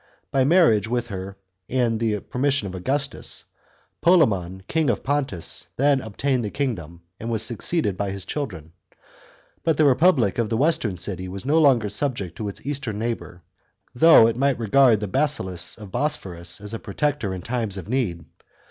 By 0.31 0.45
marriage 0.45 0.87
with 0.87 1.09
her 1.09 1.35
and 1.69 1.99
the 1.99 2.21
permission 2.21 2.65
of 2.65 2.73
Augustus, 2.73 3.45
Polemon, 4.01 4.63
king 4.67 4.89
of 4.89 5.03
Pontus, 5.03 5.67
then 5.75 6.01
obtained 6.01 6.43
the 6.43 6.49
kingdom, 6.49 7.03
and 7.19 7.29
was 7.29 7.43
succeeded 7.43 7.97
by 7.97 8.09
his 8.09 8.25
children. 8.25 8.73
But 9.63 9.77
the 9.77 9.85
rapublic 9.85 10.39
of 10.39 10.49
the 10.49 10.57
western 10.57 10.97
city 10.97 11.27
was 11.27 11.45
no 11.45 11.61
longer 11.61 11.87
subject 11.87 12.35
to 12.37 12.47
its 12.47 12.65
eastern 12.65 12.97
neighbour, 12.97 13.43
though 13.93 14.25
it 14.25 14.37
might 14.37 14.57
regard 14.57 15.01
the 15.01 15.07
Basileus 15.07 15.77
of 15.77 15.91
Bosporus 15.91 16.59
as 16.61 16.73
a 16.73 16.79
protector 16.79 17.31
in 17.31 17.43
time 17.43 17.69
of 17.77 17.87
need. 17.87 18.25